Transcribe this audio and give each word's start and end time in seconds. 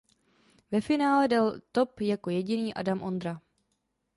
Ve 0.71 0.81
finále 0.81 1.27
dal 1.27 1.59
top 1.71 2.01
jako 2.01 2.29
jediný 2.29 2.73
Adam 2.73 3.01
Ondra. 3.01 3.41